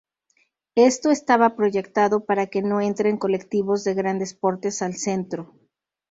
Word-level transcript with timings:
Esto 0.73 1.11
estaba 1.11 1.55
proyectado 1.55 2.25
para 2.25 2.47
que 2.47 2.63
no 2.63 2.81
entren 2.81 3.17
colectivos 3.19 3.83
de 3.83 3.93
grandes 3.93 4.33
portes 4.33 4.81
al 4.81 4.95
centro. 4.95 5.53